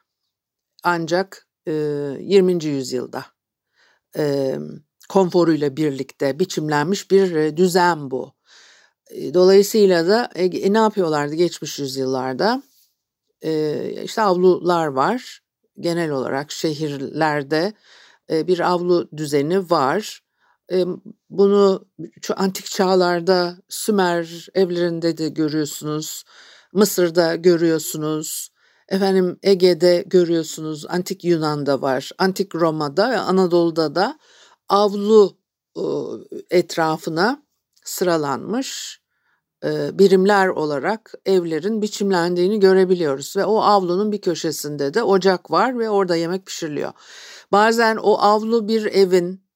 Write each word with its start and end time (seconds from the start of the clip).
Ancak 0.83 1.49
e, 1.67 1.73
20. 2.21 2.65
yüzyılda 2.65 3.25
e, 4.17 4.57
konforuyla 5.09 5.77
birlikte 5.77 6.39
biçimlenmiş 6.39 7.11
bir 7.11 7.57
düzen 7.57 8.11
bu. 8.11 8.33
Dolayısıyla 9.35 10.07
da 10.09 10.31
e, 10.35 10.73
ne 10.73 10.79
yapıyorlardı 10.79 11.35
geçmiş 11.35 11.79
yüzyıllarda? 11.79 12.63
E, 13.43 14.03
işte 14.05 14.23
avlular 14.23 14.87
var 14.87 15.41
genel 15.81 16.11
olarak 16.11 16.53
şehirlerde 16.53 17.73
bir 18.31 18.61
avlu 18.61 19.09
düzeni 19.17 19.71
var. 19.71 20.23
Bunu 21.31 21.87
şu 22.23 22.35
antik 22.37 22.67
çağlarda 22.67 23.57
Sümer 23.69 24.49
evlerinde 24.55 25.19
de 25.19 25.29
görüyorsunuz. 25.29 26.25
Mısır'da 26.73 27.37
görüyorsunuz. 27.37 28.49
Efendim 28.89 29.39
Ege'de 29.43 30.05
görüyorsunuz. 30.07 30.87
Antik 30.89 31.25
Yunan'da 31.25 31.83
var. 31.83 32.11
Antik 32.19 32.55
Roma'da 32.55 33.21
Anadolu'da 33.21 33.95
da 33.95 34.19
avlu 34.69 35.37
etrafına 36.51 37.43
sıralanmış 37.85 39.01
birimler 39.93 40.49
olarak 40.49 41.15
evlerin 41.27 41.83
biçimlendiğini 41.83 42.61
görebiliyoruz 42.61 43.37
ve 43.37 43.45
o 43.45 43.61
avlunun 43.61 44.13
bir 44.13 44.21
köşesinde 44.21 44.95
de 44.95 45.03
ocak 45.03 45.51
var 45.51 45.79
ve 45.79 45.91
orada 45.91 46.17
yemek 46.17 46.47
pişiriliyor. 46.47 46.93
Bazen 47.53 47.97
o 47.97 48.19
avlu 48.19 48.69
bir 48.69 48.85
evin 48.85 49.50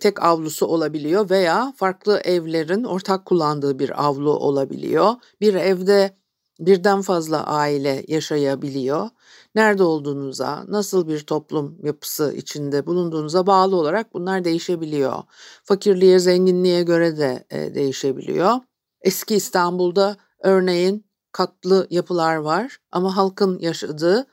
tek 0.00 0.22
avlusu 0.22 0.66
olabiliyor 0.66 1.30
veya 1.30 1.72
farklı 1.76 2.20
evlerin 2.24 2.84
ortak 2.84 3.26
kullandığı 3.26 3.78
bir 3.78 4.06
avlu 4.06 4.30
olabiliyor. 4.32 5.14
Bir 5.40 5.54
evde 5.54 6.16
birden 6.60 7.02
fazla 7.02 7.46
aile 7.46 8.04
yaşayabiliyor. 8.08 9.08
Nerede 9.54 9.82
olduğunuza, 9.82 10.64
nasıl 10.68 11.08
bir 11.08 11.20
toplum 11.20 11.78
yapısı 11.82 12.34
içinde 12.36 12.86
bulunduğunuza 12.86 13.46
bağlı 13.46 13.76
olarak 13.76 14.14
bunlar 14.14 14.44
değişebiliyor. 14.44 15.22
Fakirliğe, 15.64 16.18
zenginliğe 16.18 16.82
göre 16.82 17.18
de 17.18 17.44
değişebiliyor. 17.74 18.54
Eski 19.02 19.34
İstanbul'da 19.34 20.16
örneğin 20.42 21.04
katlı 21.32 21.86
yapılar 21.90 22.36
var 22.36 22.78
ama 22.92 23.16
halkın 23.16 23.58
yaşadığı 23.58 24.26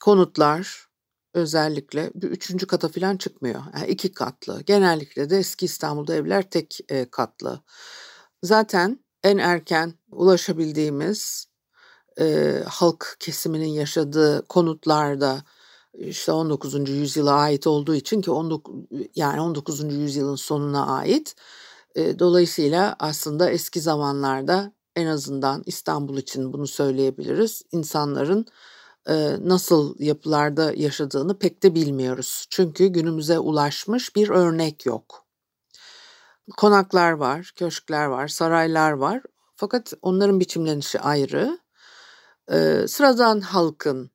konutlar 0.00 0.86
özellikle 1.34 2.10
bir 2.14 2.30
üçüncü 2.30 2.66
kata 2.66 2.88
falan 2.88 3.16
çıkmıyor. 3.16 3.62
Yani 3.74 3.86
iki 3.86 4.12
katlı. 4.12 4.62
Genellikle 4.62 5.30
de 5.30 5.38
eski 5.38 5.64
İstanbul'da 5.64 6.14
evler 6.14 6.50
tek 6.50 6.80
e, 6.88 7.10
katlı. 7.10 7.60
Zaten 8.42 9.04
en 9.22 9.38
erken 9.38 9.94
ulaşabildiğimiz 10.12 11.46
e, 12.20 12.58
halk 12.68 13.16
kesiminin 13.20 13.68
yaşadığı 13.68 14.46
konutlarda 14.48 15.42
işte 15.94 16.32
19. 16.32 16.90
yüzyıla 16.90 17.34
ait 17.34 17.66
olduğu 17.66 17.94
için 17.94 18.20
ki 18.20 18.30
19 18.30 18.74
yani 19.14 19.40
19. 19.40 19.84
yüzyılın 19.94 20.36
sonuna 20.36 20.86
ait 20.86 21.34
dolayısıyla 21.96 22.96
aslında 22.98 23.50
eski 23.50 23.80
zamanlarda 23.80 24.72
en 24.96 25.06
azından 25.06 25.62
İstanbul 25.66 26.18
için 26.18 26.52
bunu 26.52 26.66
söyleyebiliriz. 26.66 27.62
İnsanların 27.72 28.46
nasıl 29.40 29.94
yapılarda 29.98 30.72
yaşadığını 30.76 31.38
pek 31.38 31.62
de 31.62 31.74
bilmiyoruz. 31.74 32.46
Çünkü 32.50 32.86
günümüze 32.86 33.38
ulaşmış 33.38 34.16
bir 34.16 34.28
örnek 34.28 34.86
yok. 34.86 35.24
Konaklar 36.56 37.12
var, 37.12 37.52
köşkler 37.56 38.06
var, 38.06 38.28
saraylar 38.28 38.92
var. 38.92 39.22
Fakat 39.56 39.92
onların 40.02 40.40
biçimlenişi 40.40 41.00
ayrı. 41.00 41.58
Sıradan 42.86 43.40
halkın 43.40 44.10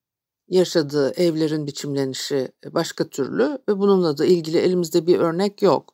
yaşadığı 0.47 1.11
evlerin 1.11 1.67
biçimlenişi 1.67 2.51
başka 2.65 3.09
türlü 3.09 3.59
ve 3.69 3.79
bununla 3.79 4.17
da 4.17 4.25
ilgili 4.25 4.57
elimizde 4.57 5.07
bir 5.07 5.19
örnek 5.19 5.61
yok. 5.61 5.93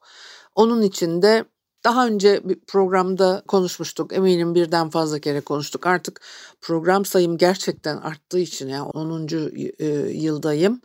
Onun 0.55 0.81
için 0.81 1.21
de 1.21 1.45
daha 1.85 2.07
önce 2.07 2.41
bir 2.49 2.59
programda 2.67 3.43
konuşmuştuk. 3.47 4.13
Eminim 4.13 4.55
birden 4.55 4.89
fazla 4.89 5.19
kere 5.19 5.41
konuştuk. 5.41 5.87
Artık 5.87 6.21
program 6.61 7.05
sayım 7.05 7.37
gerçekten 7.37 7.97
arttığı 7.97 8.39
için 8.39 8.67
ya 8.67 8.77
yani 8.77 8.89
10. 8.89 9.27
yıldayım. 10.11 10.81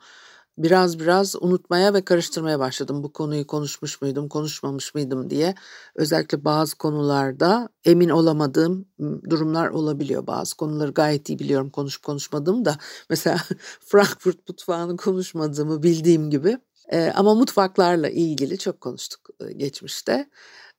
Biraz 0.59 1.01
biraz 1.01 1.37
unutmaya 1.43 1.95
ve 1.95 2.05
karıştırmaya 2.05 2.59
başladım. 2.59 3.03
Bu 3.03 3.13
konuyu 3.13 3.47
konuşmuş 3.47 4.03
muydum, 4.03 4.29
konuşmamış 4.29 4.95
mıydım 4.95 5.31
diye. 5.31 5.55
Özellikle 5.95 6.45
bazı 6.45 6.77
konularda 6.77 7.69
emin 7.85 8.09
olamadığım 8.09 8.87
durumlar 9.31 9.69
olabiliyor. 9.69 10.27
Bazı 10.27 10.57
konuları 10.57 10.91
gayet 10.91 11.29
iyi 11.29 11.39
biliyorum 11.39 11.71
konuşup 11.71 12.03
konuşmadığımı 12.03 12.65
da. 12.65 12.77
Mesela 13.11 13.37
Frankfurt 13.81 14.49
mutfağını 14.49 14.97
konuşmadığımı 14.97 15.83
bildiğim 15.83 16.31
gibi 16.31 16.59
E, 16.93 17.13
ama 17.15 17.35
mutfaklarla 17.35 18.09
ilgili 18.09 18.59
çok 18.59 18.81
konuştuk 18.81 19.21
e, 19.41 19.53
geçmişte. 19.53 20.31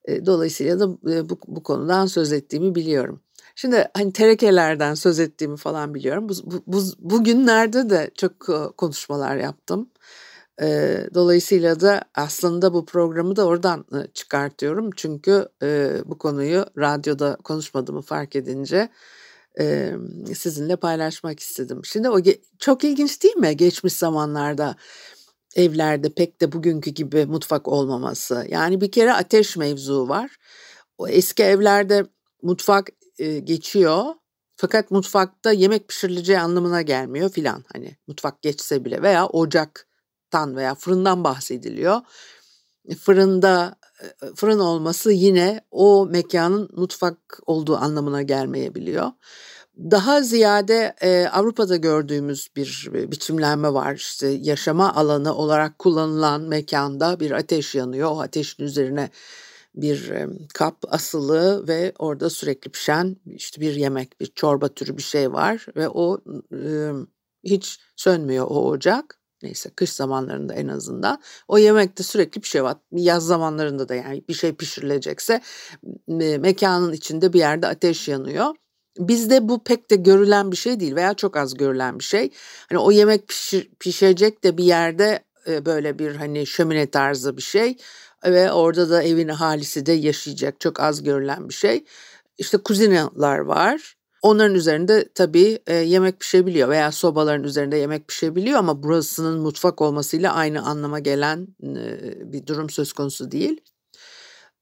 Dolayısıyla 0.08 0.80
da 0.80 0.88
bu, 1.28 1.38
bu 1.46 1.62
konudan 1.62 2.06
söz 2.06 2.32
ettiğimi 2.32 2.74
biliyorum. 2.74 3.20
Şimdi 3.54 3.88
hani 3.94 4.12
terekelerden 4.12 4.94
söz 4.94 5.20
ettiğimi 5.20 5.56
falan 5.56 5.94
biliyorum. 5.94 6.28
Bu, 6.28 6.34
bu, 6.44 6.62
bu, 6.66 6.82
bugünlerde 6.98 7.90
de 7.90 8.10
çok 8.14 8.32
konuşmalar 8.76 9.36
yaptım. 9.36 9.90
Dolayısıyla 11.14 11.80
da 11.80 12.02
aslında 12.14 12.74
bu 12.74 12.84
programı 12.84 13.36
da 13.36 13.46
oradan 13.46 13.84
çıkartıyorum. 14.14 14.90
Çünkü 14.96 15.48
bu 16.04 16.18
konuyu 16.18 16.66
radyoda 16.78 17.36
konuşmadığımı 17.44 18.02
fark 18.02 18.36
edince 18.36 18.88
sizinle 20.34 20.76
paylaşmak 20.76 21.40
istedim. 21.40 21.84
Şimdi 21.84 22.10
o 22.10 22.20
çok 22.58 22.84
ilginç 22.84 23.22
değil 23.22 23.36
mi 23.36 23.56
geçmiş 23.56 23.92
zamanlarda 23.92 24.76
evlerde 25.56 26.14
pek 26.14 26.40
de 26.40 26.52
bugünkü 26.52 26.90
gibi 26.90 27.26
mutfak 27.26 27.68
olmaması. 27.68 28.46
Yani 28.48 28.80
bir 28.80 28.92
kere 28.92 29.12
ateş 29.12 29.56
mevzu 29.56 30.08
var. 30.08 30.30
O 30.98 31.08
eski 31.08 31.42
evlerde 31.42 32.06
mutfak 32.42 32.88
e, 33.18 33.38
geçiyor. 33.38 34.04
Fakat 34.56 34.90
mutfakta 34.90 35.52
yemek 35.52 35.88
pişirileceği 35.88 36.38
anlamına 36.38 36.82
gelmiyor 36.82 37.30
filan. 37.30 37.64
Hani 37.72 37.96
mutfak 38.06 38.42
geçse 38.42 38.84
bile 38.84 39.02
veya 39.02 39.26
ocaktan 39.26 40.56
veya 40.56 40.74
fırından 40.74 41.24
bahsediliyor. 41.24 42.00
Fırında 42.98 43.76
fırın 44.36 44.58
olması 44.58 45.12
yine 45.12 45.60
o 45.70 46.06
mekanın 46.06 46.70
mutfak 46.72 47.40
olduğu 47.46 47.76
anlamına 47.76 48.22
gelmeyebiliyor. 48.22 49.12
Daha 49.78 50.22
ziyade 50.22 50.94
e, 51.02 51.26
Avrupa'da 51.32 51.76
gördüğümüz 51.76 52.48
bir 52.56 52.88
biçimlenme 52.92 53.72
var. 53.72 53.94
İşte 53.94 54.28
yaşama 54.28 54.94
alanı 54.94 55.34
olarak 55.34 55.78
kullanılan 55.78 56.40
mekanda 56.42 57.20
bir 57.20 57.30
ateş 57.30 57.74
yanıyor. 57.74 58.10
O 58.10 58.20
ateşin 58.20 58.64
üzerine 58.64 59.10
bir 59.74 60.08
e, 60.10 60.28
kap 60.54 60.76
asılı 60.88 61.68
ve 61.68 61.92
orada 61.98 62.30
sürekli 62.30 62.70
pişen 62.70 63.16
işte 63.26 63.60
bir 63.60 63.74
yemek, 63.74 64.20
bir 64.20 64.26
çorba 64.26 64.68
türü 64.68 64.96
bir 64.96 65.02
şey 65.02 65.32
var 65.32 65.66
ve 65.76 65.88
o 65.88 66.20
e, 66.54 66.90
hiç 67.44 67.80
sönmüyor 67.96 68.46
o 68.48 68.68
ocak. 68.68 69.18
Neyse 69.42 69.70
kış 69.76 69.90
zamanlarında 69.92 70.54
en 70.54 70.68
azından. 70.68 71.22
O 71.48 71.58
yemekte 71.58 72.02
sürekli 72.02 72.42
bir 72.42 72.46
şey 72.48 72.64
var. 72.64 72.76
Yaz 72.92 73.26
zamanlarında 73.26 73.88
da 73.88 73.94
yani 73.94 74.24
bir 74.28 74.34
şey 74.34 74.54
pişirilecekse 74.54 75.40
mekanın 76.38 76.92
içinde 76.92 77.32
bir 77.32 77.38
yerde 77.38 77.66
ateş 77.66 78.08
yanıyor. 78.08 78.54
Bizde 78.98 79.48
bu 79.48 79.64
pek 79.64 79.90
de 79.90 79.96
görülen 79.96 80.52
bir 80.52 80.56
şey 80.56 80.80
değil 80.80 80.94
veya 80.94 81.14
çok 81.14 81.36
az 81.36 81.54
görülen 81.54 81.98
bir 81.98 82.04
şey. 82.04 82.30
Hani 82.68 82.78
o 82.78 82.90
yemek 82.90 83.28
pişir, 83.28 83.70
pişecek 83.80 84.44
de 84.44 84.58
bir 84.58 84.64
yerde 84.64 85.24
böyle 85.46 85.98
bir 85.98 86.16
hani 86.16 86.46
şömine 86.46 86.90
tarzı 86.90 87.36
bir 87.36 87.42
şey 87.42 87.76
ve 88.24 88.52
orada 88.52 88.90
da 88.90 89.02
evin 89.02 89.28
ahalisi 89.28 89.86
de 89.86 89.92
yaşayacak 89.92 90.60
çok 90.60 90.80
az 90.80 91.02
görülen 91.02 91.48
bir 91.48 91.54
şey. 91.54 91.84
İşte 92.38 92.58
kuzinalar 92.58 93.38
var. 93.38 93.96
Onların 94.22 94.54
üzerinde 94.54 95.08
tabii 95.14 95.58
e, 95.66 95.74
yemek 95.74 96.20
pişebiliyor 96.20 96.68
veya 96.68 96.92
sobaların 96.92 97.44
üzerinde 97.44 97.76
yemek 97.76 98.08
pişebiliyor 98.08 98.58
ama 98.58 98.82
burasının 98.82 99.40
mutfak 99.40 99.80
olmasıyla 99.80 100.34
aynı 100.34 100.62
anlama 100.62 100.98
gelen 100.98 101.46
e, 101.62 102.32
bir 102.32 102.46
durum 102.46 102.70
söz 102.70 102.92
konusu 102.92 103.30
değil. 103.30 103.60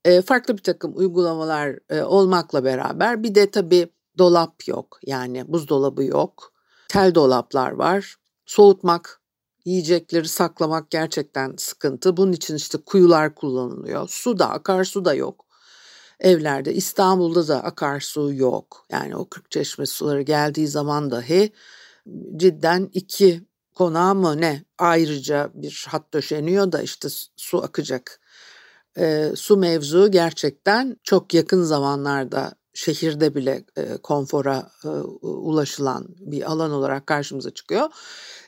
E, 0.04 0.22
farklı 0.22 0.56
bir 0.56 0.62
takım 0.62 0.96
uygulamalar 0.96 1.78
e, 1.90 2.02
olmakla 2.02 2.64
beraber 2.64 3.22
bir 3.22 3.34
de 3.34 3.50
tabii 3.50 3.88
dolap 4.18 4.68
yok 4.68 4.98
yani 5.06 5.44
buzdolabı 5.52 6.04
yok. 6.04 6.52
Tel 6.88 7.14
dolaplar 7.14 7.70
var. 7.70 8.16
Soğutmak, 8.46 9.20
yiyecekleri 9.64 10.28
saklamak 10.28 10.90
gerçekten 10.90 11.54
sıkıntı. 11.58 12.16
Bunun 12.16 12.32
için 12.32 12.56
işte 12.56 12.78
kuyular 12.78 13.34
kullanılıyor. 13.34 14.08
Su 14.08 14.38
da 14.38 14.50
akarsu 14.50 15.04
da 15.04 15.14
yok 15.14 15.46
evlerde. 16.20 16.74
İstanbul'da 16.74 17.48
da 17.48 17.64
akarsu 17.64 18.32
yok. 18.32 18.86
Yani 18.90 19.16
o 19.16 19.28
çeşme 19.50 19.86
suları 19.86 20.22
geldiği 20.22 20.68
zaman 20.68 21.10
dahi 21.10 21.52
cidden 22.36 22.90
iki 22.92 23.44
konağa 23.74 24.14
mı 24.14 24.40
ne 24.40 24.64
ayrıca 24.78 25.50
bir 25.54 25.86
hat 25.88 26.14
döşeniyor 26.14 26.72
da 26.72 26.82
işte 26.82 27.08
su 27.36 27.62
akacak. 27.62 28.20
E, 28.98 29.30
su 29.36 29.56
mevzu 29.56 30.10
gerçekten 30.10 30.96
çok 31.02 31.34
yakın 31.34 31.62
zamanlarda 31.62 32.52
şehirde 32.80 33.34
bile 33.34 33.64
e, 33.76 33.96
konfora 33.96 34.70
e, 34.84 34.88
ulaşılan 35.22 36.06
bir 36.18 36.50
alan 36.52 36.70
olarak 36.70 37.06
karşımıza 37.06 37.50
çıkıyor. 37.50 37.88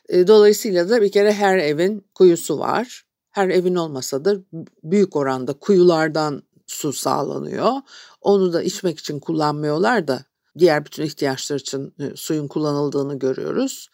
E, 0.08 0.26
dolayısıyla 0.26 0.90
da 0.90 1.02
bir 1.02 1.12
kere 1.12 1.32
her 1.32 1.58
evin 1.58 2.06
kuyusu 2.14 2.58
var. 2.58 3.05
Her 3.31 3.49
evin 3.49 3.75
olmasa 3.75 4.25
da 4.25 4.37
büyük 4.82 5.17
oranda 5.17 5.52
kuyulardan 5.52 6.43
su 6.67 6.93
sağlanıyor. 6.93 7.73
Onu 8.20 8.52
da 8.52 8.62
içmek 8.62 8.99
için 8.99 9.20
kullanmıyorlar 9.20 10.08
da 10.08 10.25
diğer 10.58 10.84
bütün 10.84 11.02
ihtiyaçlar 11.02 11.56
için 11.56 11.94
e, 11.99 12.17
suyun 12.17 12.49
kullanıldığını 12.49 13.19
görüyoruz. 13.19 13.90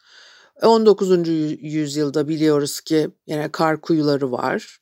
19. 0.63 1.29
yüzyılda 1.61 2.29
biliyoruz 2.29 2.81
ki 2.81 3.11
yine 3.27 3.53
kar 3.53 3.81
kuyuları 3.81 4.33
var. 4.33 4.79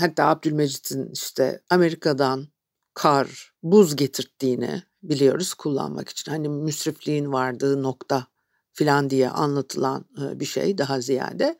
Hatta 0.00 0.24
Abdülmecit'in 0.24 1.10
işte 1.12 1.62
Amerika'dan 1.70 2.48
kar, 2.94 3.52
buz 3.62 3.96
getirttiğini 3.96 4.82
biliyoruz 5.02 5.54
kullanmak 5.54 6.08
için. 6.08 6.32
Hani 6.32 6.48
müsrifliğin 6.48 7.32
vardığı 7.32 7.82
nokta 7.82 8.26
filan 8.72 9.10
diye 9.10 9.30
anlatılan 9.30 10.04
e, 10.22 10.40
bir 10.40 10.44
şey 10.44 10.78
daha 10.78 11.00
ziyade. 11.00 11.58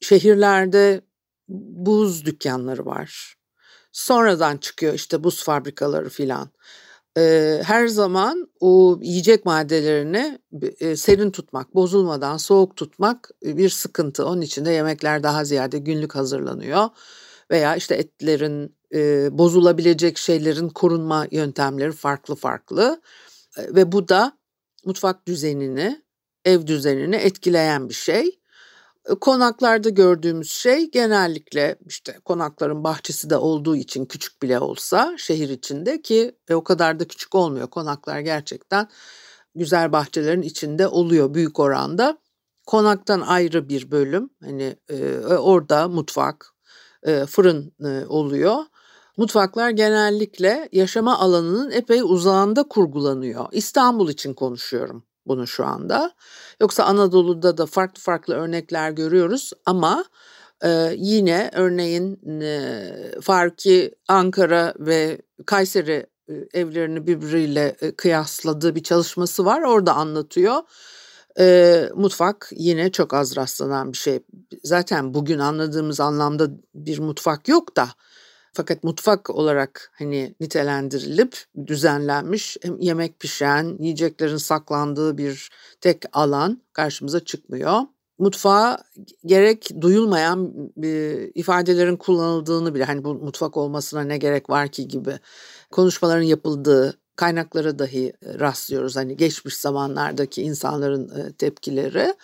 Şehirlerde 0.00 1.00
buz 1.48 2.24
dükkanları 2.24 2.86
var. 2.86 3.34
Sonradan 3.92 4.56
çıkıyor 4.56 4.94
işte 4.94 5.24
buz 5.24 5.44
fabrikaları 5.44 6.08
filan. 6.08 6.50
her 7.62 7.86
zaman 7.88 8.48
o 8.60 8.98
yiyecek 9.02 9.44
maddelerini 9.44 10.38
serin 10.96 11.30
tutmak, 11.30 11.74
bozulmadan 11.74 12.36
soğuk 12.36 12.76
tutmak 12.76 13.30
bir 13.42 13.68
sıkıntı. 13.68 14.26
Onun 14.26 14.40
için 14.40 14.64
de 14.64 14.70
yemekler 14.70 15.22
daha 15.22 15.44
ziyade 15.44 15.78
günlük 15.78 16.14
hazırlanıyor. 16.14 16.88
Veya 17.50 17.76
işte 17.76 17.94
etlerin, 17.94 18.78
bozulabilecek 19.38 20.18
şeylerin 20.18 20.68
korunma 20.68 21.26
yöntemleri 21.30 21.92
farklı 21.92 22.34
farklı. 22.34 23.00
Ve 23.58 23.92
bu 23.92 24.08
da 24.08 24.38
mutfak 24.84 25.26
düzenini, 25.26 26.02
ev 26.44 26.66
düzenini 26.66 27.16
etkileyen 27.16 27.88
bir 27.88 27.94
şey. 27.94 28.38
Konaklarda 29.20 29.88
gördüğümüz 29.88 30.50
şey 30.50 30.90
genellikle 30.90 31.76
işte 31.86 32.18
konakların 32.24 32.84
bahçesi 32.84 33.30
de 33.30 33.36
olduğu 33.36 33.76
için 33.76 34.04
küçük 34.04 34.42
bile 34.42 34.58
olsa 34.58 35.14
şehir 35.18 35.48
içinde 35.48 36.02
ki 36.02 36.32
e, 36.48 36.54
o 36.54 36.64
kadar 36.64 37.00
da 37.00 37.08
küçük 37.08 37.34
olmuyor. 37.34 37.66
Konaklar 37.66 38.20
gerçekten 38.20 38.88
güzel 39.54 39.92
bahçelerin 39.92 40.42
içinde 40.42 40.88
oluyor 40.88 41.34
büyük 41.34 41.60
oranda. 41.60 42.18
Konaktan 42.66 43.20
ayrı 43.20 43.68
bir 43.68 43.90
bölüm 43.90 44.30
hani 44.44 44.76
e, 44.88 45.18
orada 45.18 45.88
mutfak, 45.88 46.54
e, 47.02 47.26
fırın 47.26 47.72
e, 47.84 48.06
oluyor. 48.06 48.56
Mutfaklar 49.16 49.70
genellikle 49.70 50.68
yaşama 50.72 51.18
alanının 51.18 51.70
epey 51.70 52.00
uzağında 52.00 52.62
kurgulanıyor. 52.62 53.46
İstanbul 53.52 54.08
için 54.08 54.34
konuşuyorum 54.34 55.04
bunu 55.26 55.46
şu 55.46 55.64
anda. 55.64 56.12
Yoksa 56.60 56.84
Anadolu'da 56.84 57.58
da 57.58 57.66
farklı 57.66 58.02
farklı 58.02 58.34
örnekler 58.34 58.90
görüyoruz 58.90 59.52
ama 59.66 60.04
e, 60.64 60.92
yine 60.96 61.50
örneğin 61.54 62.40
e, 62.40 63.20
Farki 63.20 63.94
Ankara 64.08 64.74
ve 64.78 65.18
Kayseri 65.46 66.06
evlerini 66.54 67.06
birbiriyle 67.06 67.76
kıyasladığı 67.96 68.74
bir 68.74 68.82
çalışması 68.82 69.44
var. 69.44 69.62
Orada 69.62 69.94
anlatıyor. 69.94 70.62
E, 71.38 71.88
mutfak 71.94 72.50
yine 72.56 72.92
çok 72.92 73.14
az 73.14 73.36
rastlanan 73.36 73.92
bir 73.92 73.98
şey. 73.98 74.20
Zaten 74.64 75.14
bugün 75.14 75.38
anladığımız 75.38 76.00
anlamda 76.00 76.50
bir 76.74 76.98
mutfak 76.98 77.48
yok 77.48 77.76
da 77.76 77.88
fakat 78.52 78.84
mutfak 78.84 79.30
olarak 79.30 79.92
hani 79.98 80.34
nitelendirilip 80.40 81.44
düzenlenmiş 81.66 82.56
yemek 82.78 83.20
pişen, 83.20 83.76
yiyeceklerin 83.80 84.36
saklandığı 84.36 85.18
bir 85.18 85.50
tek 85.80 86.02
alan 86.12 86.62
karşımıza 86.72 87.20
çıkmıyor. 87.20 87.80
Mutfağa 88.18 88.78
gerek 89.26 89.70
duyulmayan 89.80 90.54
e, 90.84 91.16
ifadelerin 91.34 91.96
kullanıldığını 91.96 92.74
bile 92.74 92.84
hani 92.84 93.04
bu 93.04 93.14
mutfak 93.14 93.56
olmasına 93.56 94.00
ne 94.02 94.18
gerek 94.18 94.50
var 94.50 94.68
ki 94.68 94.88
gibi 94.88 95.18
konuşmaların 95.70 96.22
yapıldığı 96.22 96.98
kaynaklara 97.18 97.78
dahi 97.78 98.12
rastlıyoruz. 98.22 98.96
Hani 98.96 99.16
geçmiş 99.16 99.56
zamanlardaki 99.56 100.42
insanların 100.42 101.08
e, 101.18 101.32
tepkileri. 101.32 102.14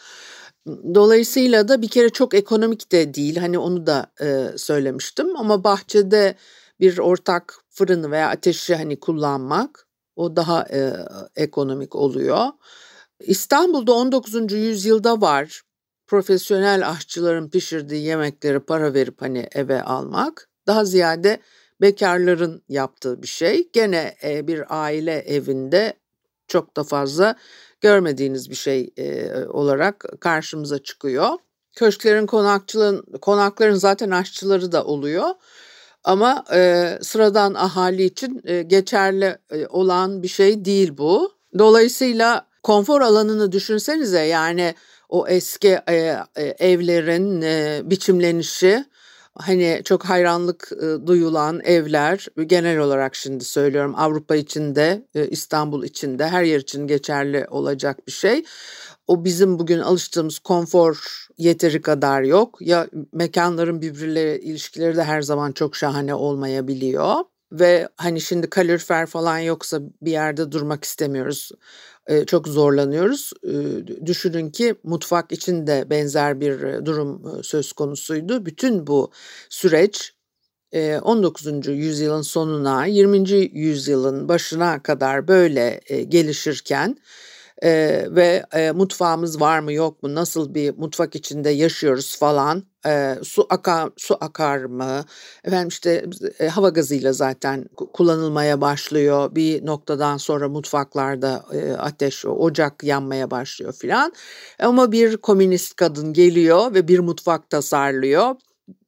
Dolayısıyla 0.95 1.69
da 1.69 1.83
bir 1.83 1.89
kere 1.89 2.09
çok 2.09 2.35
ekonomik 2.35 2.93
de 2.93 3.15
değil. 3.15 3.37
Hani 3.37 3.59
onu 3.59 3.87
da 3.87 4.07
e, 4.21 4.59
söylemiştim 4.59 5.37
ama 5.37 5.65
bahçede 5.65 6.35
bir 6.81 6.99
ortak 6.99 7.59
fırını 7.71 8.11
veya 8.11 8.29
ateşi 8.29 8.75
hani 8.75 9.01
kullanmak 9.01 9.89
o 10.17 10.37
daha 10.37 10.67
e, 10.73 10.97
ekonomik 11.37 11.95
oluyor. 11.95 12.47
İstanbul'da 13.21 13.93
19. 13.93 14.53
yüzyılda 14.53 15.21
var 15.21 15.63
profesyonel 16.07 16.91
aşçıların 16.91 17.51
pişirdiği 17.51 18.05
yemekleri 18.05 18.61
para 18.61 18.95
verip 18.95 19.23
hani 19.23 19.49
eve 19.55 19.83
almak. 19.83 20.49
Daha 20.67 20.85
ziyade 20.85 21.41
bekarların 21.85 22.63
yaptığı 22.69 23.23
bir 23.23 23.27
şey. 23.27 23.69
Gene 23.73 24.15
e, 24.25 24.47
bir 24.47 24.65
aile 24.69 25.13
evinde 25.13 25.95
çok 26.49 26.77
da 26.77 26.85
fazla 26.85 27.37
görmediğiniz 27.81 28.51
bir 28.51 28.55
şey 28.55 28.91
e, 28.97 29.35
olarak 29.47 30.05
karşımıza 30.21 30.83
çıkıyor. 30.83 31.29
Köşklerin 31.77 32.27
konakçıların 32.27 33.05
konakların 33.21 33.75
zaten 33.75 34.11
aşçıları 34.11 34.73
da 34.73 34.85
oluyor. 34.85 35.31
Ama 36.05 36.45
e, 36.53 36.91
sıradan 37.03 37.55
ahali 37.55 38.05
için 38.05 38.41
e, 38.45 38.63
geçerli 38.63 39.39
e, 39.51 39.67
olan 39.67 40.23
bir 40.23 40.29
şey 40.29 40.65
değil 40.65 40.99
bu. 40.99 41.33
Dolayısıyla 41.59 42.47
konfor 42.63 43.01
alanını 43.01 43.53
düşünsenize 43.53 44.21
yani 44.21 44.75
o 45.09 45.29
eski 45.29 45.79
e, 45.89 45.95
e, 46.37 46.45
evlerin 46.59 47.43
e, 47.43 47.81
biçimlenişi 47.85 48.85
hani 49.39 49.81
çok 49.85 50.05
hayranlık 50.05 50.73
e, 50.83 51.07
duyulan 51.07 51.61
evler 51.65 52.27
genel 52.47 52.79
olarak 52.79 53.15
şimdi 53.15 53.45
söylüyorum 53.45 53.95
Avrupa 53.97 54.37
içinde 54.37 55.07
e, 55.15 55.29
İstanbul 55.29 55.85
içinde 55.85 56.29
her 56.29 56.43
yer 56.43 56.61
için 56.61 56.87
geçerli 56.87 57.47
olacak 57.51 58.07
bir 58.07 58.13
şey. 58.13 58.45
O 59.07 59.25
bizim 59.25 59.59
bugün 59.59 59.79
alıştığımız 59.79 60.39
konfor 60.39 61.27
yeteri 61.39 61.83
kadar 61.83 62.23
yok. 62.23 62.59
Ya 62.61 62.87
mekanların 63.13 63.83
birbirleriyle 63.83 64.41
ilişkileri 64.41 64.97
de 64.97 65.05
her 65.05 65.23
zaman 65.23 65.53
çok 65.53 65.77
şahane 65.77 66.15
olmayabiliyor. 66.15 67.15
Ve 67.53 67.89
hani 67.97 68.21
şimdi 68.21 68.51
kalorifer 68.51 69.07
falan 69.07 69.39
yoksa 69.39 69.81
bir 70.03 70.11
yerde 70.11 70.53
durmak 70.53 70.85
istemiyoruz. 70.85 71.51
Ee, 72.07 72.25
çok 72.25 72.49
zorlanıyoruz. 72.49 73.33
Ee, 73.45 74.07
düşünün 74.07 74.51
ki 74.51 74.75
mutfak 74.85 75.33
için 75.33 75.67
de 75.67 75.87
benzer 75.91 76.41
bir 76.41 76.85
durum 76.85 77.43
söz 77.45 77.73
konusuydu. 77.73 78.47
Bütün 78.47 78.87
bu 78.87 79.11
süreç 79.49 80.15
19. 81.03 81.69
E, 81.69 81.73
yüzyılın 81.73 82.23
sonuna 82.23 82.87
20. 82.87 83.31
yüzyılın 83.59 84.29
başına 84.29 84.83
kadar 84.83 85.29
böyle 85.29 85.81
gelişirken 86.09 86.97
e, 87.63 88.05
ve 88.11 88.45
e, 88.53 88.71
mutfağımız 88.71 89.41
var 89.41 89.59
mı 89.59 89.73
yok 89.73 90.03
mu 90.03 90.15
nasıl 90.15 90.55
bir 90.55 90.79
mutfak 90.79 91.15
içinde 91.17 91.51
yaşıyoruz 91.51 92.19
falan 92.19 92.65
e, 92.87 93.15
su 93.23 93.47
akar 93.51 93.91
su 93.97 94.17
akar 94.21 94.65
mı? 94.65 95.05
Efendim 95.45 95.69
işte 95.69 96.05
e, 96.39 96.49
hava 96.49 96.69
gazıyla 96.69 97.13
zaten 97.13 97.65
kullanılmaya 97.93 98.61
başlıyor. 98.61 99.35
Bir 99.35 99.67
noktadan 99.67 100.17
sonra 100.17 100.49
mutfaklarda 100.49 101.45
e, 101.53 101.73
ateş 101.73 102.27
ocak 102.27 102.85
yanmaya 102.85 103.31
başlıyor 103.31 103.73
filan. 103.73 104.13
Ama 104.59 104.93
bir 104.93 105.17
komünist 105.17 105.77
kadın 105.77 106.13
geliyor 106.13 106.75
ve 106.75 106.89
bir 106.89 106.99
mutfak 106.99 107.51
tasarlıyor. 107.51 108.35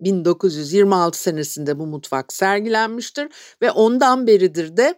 1926 0.00 1.22
senesinde 1.22 1.78
bu 1.78 1.86
mutfak 1.86 2.32
sergilenmiştir 2.32 3.28
ve 3.62 3.70
ondan 3.70 4.26
beridir 4.26 4.76
de 4.76 4.94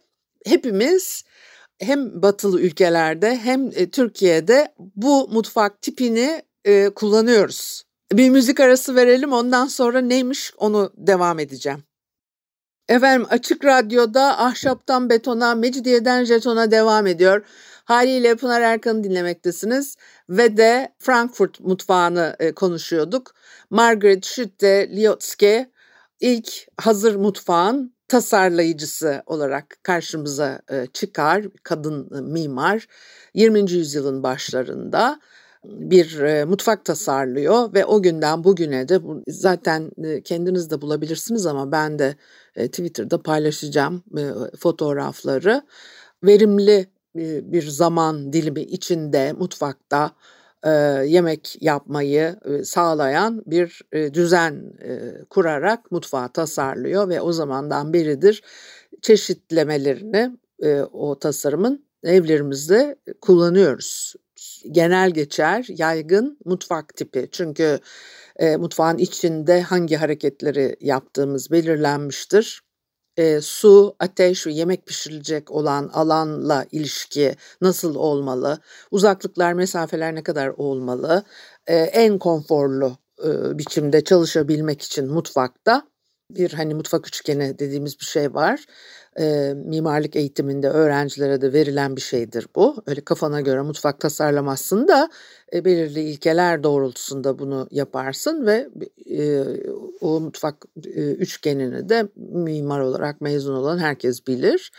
hepimiz 0.46 1.24
hem 1.80 2.22
batılı 2.22 2.60
ülkelerde 2.60 3.36
hem 3.36 3.70
e, 3.74 3.90
Türkiye'de 3.90 4.74
bu 4.78 5.28
mutfak 5.28 5.82
tipini 5.82 6.42
e, 6.64 6.90
kullanıyoruz. 6.90 7.82
Bir 8.12 8.30
müzik 8.30 8.60
arası 8.60 8.94
verelim 8.94 9.32
ondan 9.32 9.66
sonra 9.66 10.00
neymiş 10.00 10.52
onu 10.56 10.92
devam 10.96 11.38
edeceğim. 11.38 11.82
Efendim 12.88 13.26
Açık 13.30 13.64
Radyo'da 13.64 14.38
ahşaptan 14.38 15.10
betona, 15.10 15.54
mecidiyeden 15.54 16.24
jetona 16.24 16.70
devam 16.70 17.06
ediyor. 17.06 17.44
Haliyle 17.84 18.36
Pınar 18.36 18.60
Erkan'ı 18.60 19.04
dinlemektesiniz 19.04 19.96
ve 20.28 20.56
de 20.56 20.94
Frankfurt 20.98 21.60
mutfağını 21.60 22.36
e, 22.38 22.52
konuşuyorduk. 22.52 23.34
Margaret 23.70 24.24
Schütte 24.24 24.96
Liotske 24.96 25.70
ilk 26.20 26.66
hazır 26.80 27.14
mutfağın 27.14 27.97
tasarlayıcısı 28.08 29.22
olarak 29.26 29.76
karşımıza 29.82 30.60
e, 30.70 30.86
çıkar 30.92 31.44
kadın 31.62 32.10
e, 32.18 32.20
mimar 32.20 32.88
20. 33.34 33.70
yüzyılın 33.70 34.22
başlarında 34.22 35.20
bir 35.64 36.20
e, 36.20 36.44
mutfak 36.44 36.84
tasarlıyor 36.84 37.74
ve 37.74 37.84
o 37.84 38.02
günden 38.02 38.44
bugüne 38.44 38.88
de 38.88 39.00
zaten 39.28 39.90
kendiniz 40.24 40.70
de 40.70 40.80
bulabilirsiniz 40.80 41.46
ama 41.46 41.72
ben 41.72 41.98
de 41.98 42.16
Twitter'da 42.54 43.22
paylaşacağım 43.22 44.02
fotoğrafları 44.58 45.62
verimli 46.24 46.86
bir 47.52 47.68
zaman 47.68 48.32
dilimi 48.32 48.62
içinde 48.62 49.32
mutfakta 49.32 50.12
yemek 51.06 51.56
yapmayı 51.60 52.36
sağlayan 52.64 53.42
bir 53.46 53.82
düzen 53.92 54.72
kurarak 55.30 55.92
mutfağı 55.92 56.32
tasarlıyor 56.32 57.08
ve 57.08 57.20
o 57.20 57.32
zamandan 57.32 57.92
beridir 57.92 58.42
çeşitlemelerini 59.02 60.38
o 60.92 61.18
tasarımın 61.18 61.84
evlerimizde 62.04 62.96
kullanıyoruz. 63.20 64.14
Genel 64.70 65.10
geçer, 65.10 65.66
yaygın 65.68 66.38
mutfak 66.44 66.96
tipi. 66.96 67.28
Çünkü 67.32 67.78
mutfağın 68.58 68.98
içinde 68.98 69.62
hangi 69.62 69.96
hareketleri 69.96 70.76
yaptığımız 70.80 71.50
belirlenmiştir 71.50 72.67
e, 73.18 73.40
su, 73.40 73.96
ateş 74.00 74.46
ve 74.46 74.52
yemek 74.52 74.86
pişirilecek 74.86 75.50
olan 75.50 75.90
alanla 75.94 76.66
ilişki 76.72 77.36
nasıl 77.60 77.94
olmalı? 77.94 78.58
Uzaklıklar, 78.90 79.52
mesafeler 79.52 80.14
ne 80.14 80.22
kadar 80.22 80.48
olmalı? 80.48 81.24
E, 81.66 81.76
en 81.76 82.18
konforlu 82.18 82.98
e, 83.24 83.58
biçimde 83.58 84.04
çalışabilmek 84.04 84.82
için 84.82 85.08
mutfakta 85.12 85.82
bir 86.30 86.52
hani 86.52 86.74
mutfak 86.74 87.08
üçgeni 87.08 87.58
dediğimiz 87.58 88.00
bir 88.00 88.04
şey 88.04 88.34
var 88.34 88.66
e, 89.18 89.54
mimarlık 89.54 90.16
eğitiminde 90.16 90.68
öğrencilere 90.68 91.40
de 91.40 91.52
verilen 91.52 91.96
bir 91.96 92.00
şeydir 92.00 92.46
bu. 92.56 92.82
Öyle 92.86 93.00
kafana 93.00 93.40
göre 93.40 93.62
mutfak 93.62 94.00
tasarlamazsın 94.00 94.88
da 94.88 95.10
e, 95.52 95.64
belirli 95.64 96.00
ilkeler 96.00 96.62
doğrultusunda 96.62 97.38
bunu 97.38 97.68
yaparsın 97.70 98.46
ve 98.46 98.68
e, 99.10 99.44
o 100.00 100.20
mutfak 100.20 100.64
e, 100.86 101.12
üçgenini 101.12 101.88
de 101.88 102.08
mimar 102.16 102.80
olarak 102.80 103.20
mezun 103.20 103.54
olan 103.54 103.78
herkes 103.78 104.26
bilir. 104.26 104.72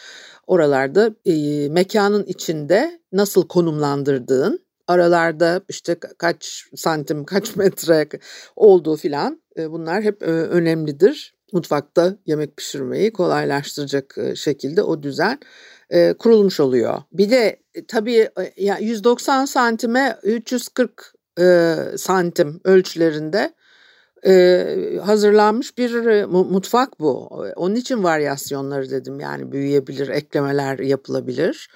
Oralarda 0.48 1.12
e, 1.26 1.70
mekanın 1.70 2.24
içinde 2.24 3.00
nasıl 3.12 3.48
konumlandırdığın, 3.48 4.60
aralarda 4.88 5.62
işte 5.70 5.96
kaç 6.18 6.66
santim, 6.76 7.26
kaç 7.26 7.56
metre 7.56 8.08
olduğu 8.56 8.96
filan 8.96 9.42
e, 9.58 9.72
bunlar 9.72 10.04
hep 10.04 10.24
e, 10.24 10.26
önemlidir 10.26 11.39
mutfakta 11.54 12.16
yemek 12.26 12.58
pişirmeyi 12.58 13.14
kolaylaştıracak 13.14 14.16
şekilde 14.36 14.84
o 14.84 15.04
düzen 15.04 15.40
e, 15.90 16.14
kurulmuş 16.14 16.60
oluyor. 16.60 17.02
Bir 17.14 17.30
de 17.30 17.60
e, 17.76 17.86
tabii 17.86 18.16
e, 18.18 18.64
ya 18.64 18.78
190 18.78 19.46
santime 19.46 20.18
340 20.24 21.14
e, 21.40 21.76
santim 21.98 22.62
ölçülerinde 22.64 23.54
e, 24.26 24.66
hazırlanmış 25.04 25.78
bir 25.78 26.06
e, 26.06 26.26
mutfak 26.26 27.00
bu. 27.00 27.26
Onun 27.56 27.76
için 27.76 28.04
varyasyonları 28.04 28.90
dedim 28.90 29.20
yani 29.20 29.52
büyüyebilir, 29.52 30.08
eklemeler 30.08 30.80
yapılabilir. 30.80 31.70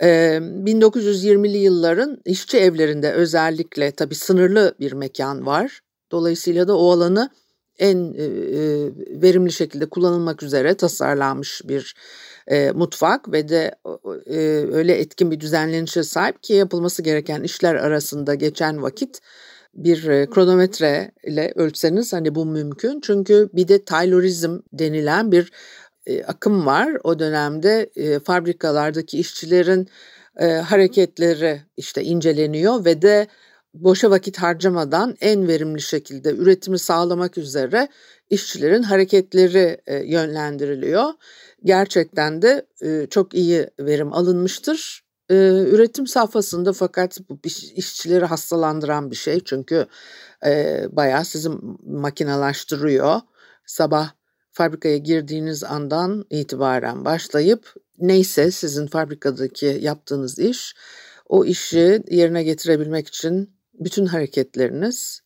1920'li 0.00 1.58
yılların 1.58 2.18
işçi 2.24 2.58
evlerinde 2.58 3.12
özellikle 3.12 3.90
tabii 3.90 4.14
sınırlı 4.14 4.74
bir 4.80 4.92
mekan 4.92 5.46
var. 5.46 5.80
Dolayısıyla 6.10 6.68
da 6.68 6.78
o 6.78 6.90
alanı 6.90 7.30
en 7.80 8.14
e, 8.14 8.26
verimli 9.22 9.52
şekilde 9.52 9.86
kullanılmak 9.86 10.42
üzere 10.42 10.74
tasarlanmış 10.74 11.62
bir 11.64 11.94
e, 12.46 12.70
mutfak 12.70 13.32
ve 13.32 13.48
de 13.48 13.74
e, 14.26 14.38
öyle 14.72 14.94
etkin 14.94 15.30
bir 15.30 15.40
düzenlenişe 15.40 16.02
sahip 16.02 16.42
ki 16.42 16.52
yapılması 16.52 17.02
gereken 17.02 17.42
işler 17.42 17.74
arasında 17.74 18.34
geçen 18.34 18.82
vakit 18.82 19.20
bir 19.74 20.06
e, 20.08 20.26
kronometre 20.30 21.10
ile 21.24 21.52
ölçseniz 21.56 22.12
hani 22.12 22.34
bu 22.34 22.46
mümkün. 22.46 23.00
Çünkü 23.00 23.50
bir 23.54 23.68
de 23.68 23.84
Taylorizm 23.84 24.58
denilen 24.72 25.32
bir 25.32 25.52
e, 26.06 26.24
akım 26.24 26.66
var. 26.66 26.96
O 27.04 27.18
dönemde 27.18 27.90
e, 27.96 28.18
fabrikalardaki 28.18 29.18
işçilerin 29.18 29.88
e, 30.36 30.46
hareketleri 30.46 31.62
işte 31.76 32.02
inceleniyor 32.02 32.84
ve 32.84 33.02
de 33.02 33.26
boşa 33.74 34.10
vakit 34.10 34.38
harcamadan 34.38 35.16
en 35.20 35.48
verimli 35.48 35.80
şekilde 35.80 36.30
üretimi 36.30 36.78
sağlamak 36.78 37.38
üzere 37.38 37.88
işçilerin 38.30 38.82
hareketleri 38.82 39.80
e, 39.86 39.96
yönlendiriliyor. 39.96 41.12
Gerçekten 41.64 42.42
de 42.42 42.66
e, 42.82 43.06
çok 43.10 43.34
iyi 43.34 43.70
verim 43.80 44.12
alınmıştır. 44.12 45.04
E, 45.30 45.34
üretim 45.48 46.06
safhasında 46.06 46.72
fakat 46.72 47.18
bu 47.28 47.38
işçileri 47.76 48.24
hastalandıran 48.24 49.10
bir 49.10 49.16
şey 49.16 49.40
çünkü 49.44 49.86
bayağı 50.92 51.24
sizi 51.24 51.48
makinalaştırıyor. 51.86 53.20
Sabah 53.66 54.10
fabrikaya 54.52 54.96
girdiğiniz 54.96 55.64
andan 55.64 56.24
itibaren 56.30 57.04
başlayıp 57.04 57.74
neyse 57.98 58.50
sizin 58.50 58.86
fabrikadaki 58.86 59.78
yaptığınız 59.80 60.38
iş 60.38 60.74
o 61.28 61.44
işi 61.44 62.02
yerine 62.10 62.42
getirebilmek 62.42 63.08
için 63.08 63.59
bütün 63.80 64.06
hareketleriniz 64.06 65.20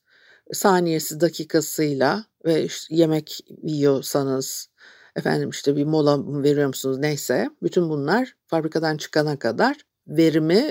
saniyesi 0.52 1.20
dakikasıyla 1.20 2.24
ve 2.44 2.64
işte 2.64 2.94
yemek 2.94 3.40
yiyorsanız 3.62 4.68
efendim 5.16 5.50
işte 5.50 5.76
bir 5.76 5.84
mola 5.84 6.42
veriyor 6.42 6.66
musunuz 6.66 6.98
neyse 6.98 7.50
bütün 7.62 7.88
bunlar 7.88 8.36
fabrikadan 8.46 8.96
çıkana 8.96 9.38
kadar 9.38 9.76
verimi 10.08 10.70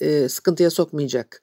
e, 0.00 0.28
sıkıntıya 0.28 0.70
sokmayacak 0.70 1.42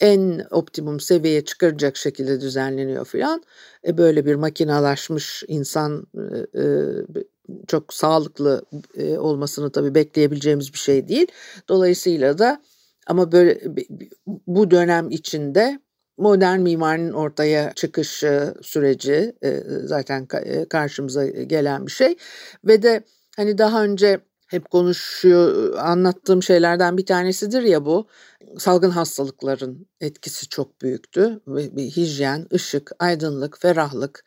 en 0.00 0.46
optimum 0.50 1.00
seviyeye 1.00 1.44
çıkaracak 1.44 1.96
şekilde 1.96 2.40
düzenleniyor 2.40 3.04
filan. 3.04 3.42
E, 3.86 3.98
böyle 3.98 4.26
bir 4.26 4.34
makinalaşmış 4.34 5.44
insan 5.48 6.06
e, 6.14 6.60
e, 6.60 6.64
çok 7.68 7.94
sağlıklı 7.94 8.64
e, 8.94 9.18
olmasını 9.18 9.72
tabii 9.72 9.94
bekleyebileceğimiz 9.94 10.72
bir 10.72 10.78
şey 10.78 11.08
değil. 11.08 11.26
Dolayısıyla 11.68 12.38
da 12.38 12.62
ama 13.10 13.32
böyle 13.32 13.60
bu 14.46 14.70
dönem 14.70 15.10
içinde 15.10 15.80
modern 16.18 16.60
mimarinin 16.60 17.12
ortaya 17.12 17.72
çıkışı 17.74 18.54
süreci 18.62 19.34
e, 19.42 19.60
zaten 19.84 20.28
e, 20.44 20.68
karşımıza 20.68 21.26
gelen 21.26 21.86
bir 21.86 21.92
şey. 21.92 22.16
Ve 22.64 22.82
de 22.82 23.04
hani 23.36 23.58
daha 23.58 23.84
önce 23.84 24.20
hep 24.46 24.70
konuşuyor 24.70 25.74
anlattığım 25.78 26.42
şeylerden 26.42 26.98
bir 26.98 27.06
tanesidir 27.06 27.62
ya 27.62 27.84
bu. 27.84 28.08
Salgın 28.58 28.90
hastalıkların 28.90 29.88
etkisi 30.00 30.48
çok 30.48 30.82
büyüktü. 30.82 31.40
Bir 31.46 31.90
hijyen, 31.90 32.46
ışık, 32.54 32.92
aydınlık, 32.98 33.58
ferahlık, 33.60 34.24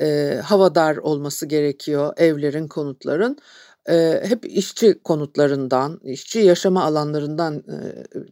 e, 0.00 0.40
havadar 0.44 0.96
olması 0.96 1.46
gerekiyor 1.46 2.12
evlerin, 2.16 2.68
konutların. 2.68 3.38
Hep 4.22 4.44
işçi 4.44 4.98
konutlarından, 5.04 6.00
işçi 6.04 6.38
yaşama 6.38 6.84
alanlarından 6.84 7.62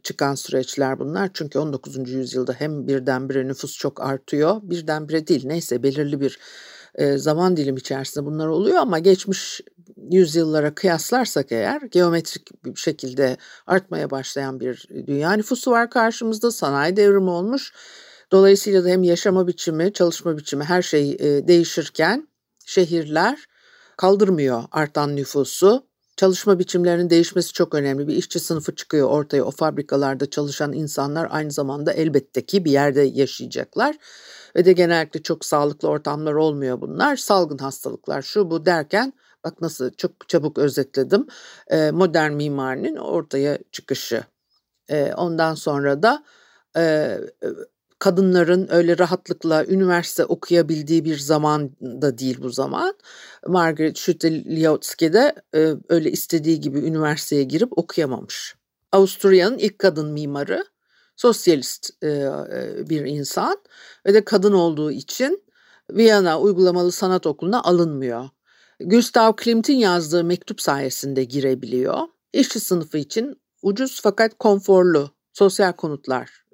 çıkan 0.03 0.35
süreçler 0.35 0.99
bunlar. 0.99 1.29
Çünkü 1.33 1.59
19. 1.59 2.09
yüzyılda 2.09 2.53
hem 2.53 2.87
birdenbire 2.87 3.47
nüfus 3.47 3.77
çok 3.77 4.01
artıyor, 4.01 4.59
birdenbire 4.63 5.27
değil 5.27 5.45
neyse 5.45 5.83
belirli 5.83 6.21
bir 6.21 6.39
zaman 7.15 7.57
dilim 7.57 7.77
içerisinde 7.77 8.25
bunlar 8.25 8.47
oluyor 8.47 8.77
ama 8.77 8.99
geçmiş 8.99 9.61
yüzyıllara 10.11 10.75
kıyaslarsak 10.75 11.51
eğer 11.51 11.81
geometrik 11.81 12.65
bir 12.65 12.75
şekilde 12.75 13.37
artmaya 13.67 14.11
başlayan 14.11 14.59
bir 14.59 14.87
dünya 15.07 15.33
nüfusu 15.33 15.71
var 15.71 15.89
karşımızda. 15.89 16.51
Sanayi 16.51 16.95
devrimi 16.95 17.29
olmuş. 17.29 17.73
Dolayısıyla 18.31 18.83
da 18.83 18.89
hem 18.89 19.03
yaşama 19.03 19.47
biçimi, 19.47 19.93
çalışma 19.93 20.37
biçimi 20.37 20.63
her 20.63 20.81
şey 20.81 21.19
değişirken 21.47 22.27
şehirler 22.65 23.45
kaldırmıyor 23.99 24.63
artan 24.71 25.15
nüfusu. 25.15 25.83
Çalışma 26.17 26.59
biçimlerinin 26.59 27.09
değişmesi 27.09 27.53
çok 27.53 27.75
önemli. 27.75 28.07
Bir 28.07 28.15
işçi 28.15 28.39
sınıfı 28.39 28.75
çıkıyor 28.75 29.09
ortaya. 29.09 29.43
O 29.43 29.51
fabrikalarda 29.51 30.29
çalışan 30.29 30.73
insanlar 30.73 31.27
aynı 31.31 31.51
zamanda 31.51 31.93
elbette 31.93 32.45
ki 32.45 32.65
bir 32.65 32.71
yerde 32.71 33.01
yaşayacaklar. 33.01 33.95
Ve 34.55 34.65
de 34.65 34.73
genellikle 34.73 35.21
çok 35.23 35.45
sağlıklı 35.45 35.87
ortamlar 35.87 36.33
olmuyor 36.33 36.81
bunlar. 36.81 37.15
Salgın 37.15 37.57
hastalıklar 37.57 38.21
şu 38.21 38.51
bu 38.51 38.65
derken 38.65 39.13
bak 39.43 39.61
nasıl 39.61 39.91
çok 39.91 40.29
çabuk 40.29 40.57
özetledim. 40.57 41.27
E, 41.67 41.91
modern 41.91 42.33
mimarinin 42.33 42.95
ortaya 42.95 43.59
çıkışı. 43.71 44.23
E, 44.89 45.13
ondan 45.13 45.55
sonra 45.55 46.03
da 46.03 46.23
e, 46.77 47.17
kadınların 47.99 48.67
öyle 48.71 48.97
rahatlıkla 48.97 49.65
üniversite 49.65 50.25
okuyabildiği 50.25 51.05
bir 51.05 51.17
zaman 51.17 51.71
da 51.81 52.17
değil 52.17 52.37
bu 52.41 52.49
zaman. 52.49 52.93
Margaret 53.47 53.97
Schütte-Liotzke 53.97 55.13
de 55.13 55.35
e, 55.55 55.73
öyle 55.89 56.11
istediği 56.11 56.59
gibi 56.59 56.79
üniversiteye 56.79 57.43
girip 57.43 57.77
okuyamamış. 57.77 58.55
Avusturya'nın 58.91 59.57
ilk 59.57 59.79
kadın 59.79 60.11
mimarı, 60.11 60.65
sosyalist 61.15 61.89
e, 62.03 62.07
e, 62.07 62.89
bir 62.89 63.05
insan 63.05 63.57
ve 64.05 64.13
de 64.13 64.25
kadın 64.25 64.53
olduğu 64.53 64.91
için 64.91 65.43
Viyana 65.91 66.39
Uygulamalı 66.39 66.91
Sanat 66.91 67.27
Okulu'na 67.27 67.63
alınmıyor. 67.63 68.29
Gustav 68.79 69.33
Klimt'in 69.35 69.77
yazdığı 69.77 70.23
mektup 70.23 70.61
sayesinde 70.61 71.23
girebiliyor. 71.23 71.99
İşçi 72.33 72.59
sınıfı 72.59 72.97
için 72.97 73.41
ucuz 73.61 74.01
fakat 74.03 74.37
konforlu 74.39 75.18
sosyal 75.33 75.71
konutlar 75.71 76.45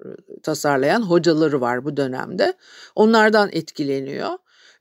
tasarlayan 0.42 1.02
hocaları 1.02 1.60
var 1.60 1.84
bu 1.84 1.96
dönemde. 1.96 2.54
Onlardan 2.94 3.48
etkileniyor. 3.52 4.30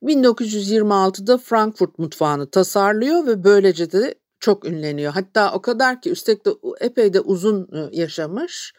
1926'da 0.03 1.37
Frankfurt 1.37 1.99
mutfağını 1.99 2.49
tasarlıyor 2.51 3.27
ve 3.27 3.43
böylece 3.43 3.91
de 3.91 4.15
çok 4.39 4.65
ünleniyor. 4.65 5.13
Hatta 5.13 5.53
o 5.53 5.61
kadar 5.61 6.01
ki 6.01 6.11
üstelik 6.11 6.45
de 6.45 6.49
epey 6.79 7.13
de 7.13 7.19
uzun 7.19 7.69
yaşamış 7.91 8.73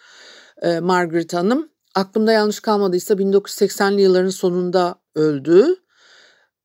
Margaret 0.81 1.35
Hanım. 1.35 1.69
Aklımda 1.95 2.33
yanlış 2.33 2.61
kalmadıysa 2.61 3.15
1980'li 3.15 4.01
yılların 4.03 4.31
sonunda 4.31 4.95
öldü 5.15 5.67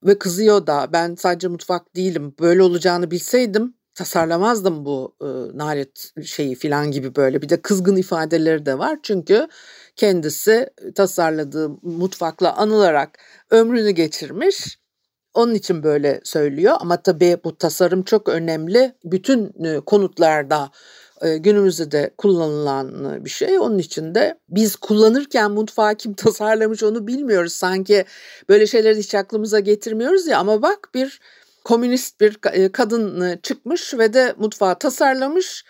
ve 0.04 0.20
kızıyor 0.20 0.68
da 0.68 0.90
ben 0.94 1.16
sadece 1.16 1.48
mutfak 1.48 1.96
değilim 1.96 2.36
böyle 2.40 2.64
olacağını 2.64 3.12
bilseydim 3.12 3.74
tasarlamazdım 4.02 4.86
bu 4.86 5.16
e, 5.22 5.28
nalet 5.58 6.14
şeyi 6.26 6.56
filan 6.56 6.92
gibi 6.92 7.16
böyle 7.16 7.42
bir 7.42 7.50
de 7.50 7.62
kızgın 7.62 7.96
ifadeleri 7.96 8.66
de 8.66 8.78
var 8.80 9.00
çünkü 9.04 9.48
kendisi 9.96 10.70
tasarladığı 10.96 11.70
mutfakla 11.70 12.56
anılarak 12.56 13.20
ömrünü 13.52 13.92
geçirmiş. 13.92 14.80
Onun 15.34 15.54
için 15.54 15.84
böyle 15.84 16.22
söylüyor 16.24 16.76
ama 16.80 17.02
tabii 17.02 17.38
bu 17.44 17.58
tasarım 17.58 18.04
çok 18.04 18.30
önemli. 18.30 18.96
Bütün 19.04 19.54
konutlarda 19.86 20.72
günümüzde 21.40 21.92
de 21.92 22.14
kullanılan 22.18 23.26
bir 23.26 23.30
şey. 23.30 23.60
Onun 23.60 23.78
için 23.78 24.16
de 24.16 24.40
biz 24.50 24.76
kullanırken 24.76 25.52
mutfağı 25.52 25.96
kim 25.96 26.14
tasarlamış 26.24 26.84
onu 26.84 27.08
bilmiyoruz. 27.08 27.54
Sanki 27.54 28.06
böyle 28.50 28.68
şeyleri 28.68 29.00
hiç 29.00 29.16
aklımıza 29.16 29.60
getirmiyoruz 29.60 30.28
ya 30.28 30.40
ama 30.40 30.62
bak 30.62 30.90
bir 30.94 31.20
komünist 31.64 32.22
bir 32.22 32.38
e, 32.52 32.72
kadın 32.72 33.22
e, 33.22 33.40
çıkmış 33.44 33.94
ve 33.94 34.14
de 34.14 34.36
mutfağı 34.38 34.80
tasarlamış. 34.80 35.64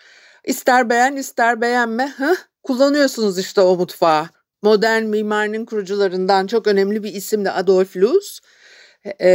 İster 0.44 0.90
beğen 0.90 1.16
ister 1.16 1.60
beğenme 1.60 2.14
Heh, 2.16 2.36
kullanıyorsunuz 2.62 3.38
işte 3.38 3.60
o 3.60 3.76
mutfağı. 3.76 4.28
Modern 4.62 5.04
mimarinin 5.04 5.64
kurucularından 5.64 6.46
çok 6.46 6.66
önemli 6.66 7.02
bir 7.02 7.14
isim 7.14 7.44
de 7.44 7.52
Adolf 7.52 7.96
Loos. 7.96 8.40
E, 9.04 9.28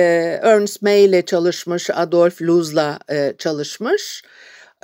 Ernst 0.43 0.81
May 0.81 1.05
ile 1.05 1.25
çalışmış, 1.25 1.89
Adolf 1.89 2.41
Loos'la 2.41 2.99
çalışmış 3.37 4.23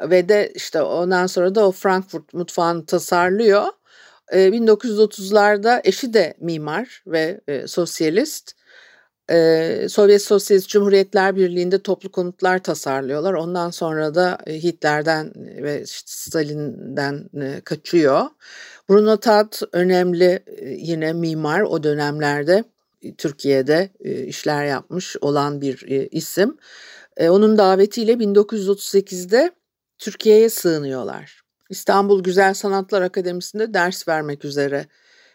ve 0.02 0.30
de 0.30 0.52
işte 0.56 0.82
ondan 0.82 1.28
sonra 1.28 1.56
da 1.56 1.68
o 1.68 1.72
Frankfurt 1.72 2.34
mutfağını 2.34 2.86
tasarlıyor. 2.86 3.66
1930'larda 4.32 5.82
eşi 5.84 6.14
de 6.14 6.34
mimar 6.40 7.04
ve 7.08 7.42
sosyalist 7.68 8.54
e, 9.30 9.88
Sovyet 9.90 10.22
Sosyalist 10.22 10.70
Cumhuriyetler 10.70 11.36
Birliği'nde 11.36 11.84
toplu 11.84 12.12
konutlar 12.12 12.64
tasarlıyorlar. 12.64 13.34
Ondan 13.34 13.70
sonra 13.70 14.16
da 14.16 14.38
Hitler'den 14.48 15.34
ve 15.36 15.84
Stalin'den 15.86 17.30
e, 17.42 17.62
kaçıyor. 17.62 18.26
Bruno 18.90 19.18
Tat 19.18 19.62
önemli 19.72 20.44
e, 20.48 20.70
yine 20.70 21.14
mimar 21.14 21.62
o 21.62 21.84
dönemlerde 21.84 22.64
Türkiye'de 23.18 23.90
e, 24.00 24.24
işler 24.24 24.66
yapmış 24.66 25.16
olan 25.22 25.62
bir 25.62 25.92
e, 25.92 26.08
isim. 26.08 26.58
E, 27.18 27.30
onun 27.30 27.58
davetiyle 27.58 28.14
1938'de 28.14 29.52
Türkiye'ye 29.98 30.50
sığınıyorlar. 30.50 31.42
İstanbul 31.70 32.24
Güzel 32.24 32.54
Sanatlar 32.54 33.02
Akademisi'nde 33.02 33.74
ders 33.74 34.08
vermek 34.08 34.46
üzere 34.46 34.86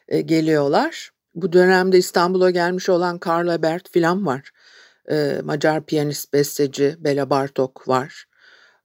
e, 0.08 0.20
geliyorlar. 0.20 1.10
Bu 1.34 1.52
dönemde 1.52 1.98
İstanbul'a 1.98 2.50
gelmiş 2.50 2.88
olan 2.88 3.18
Karl 3.18 3.62
Bert 3.62 3.90
filan 3.90 4.26
var. 4.26 4.50
Ee, 5.10 5.40
Macar 5.44 5.86
piyanist, 5.86 6.32
besteci 6.32 6.96
Bela 6.98 7.30
Bartok 7.30 7.88
var. 7.88 8.24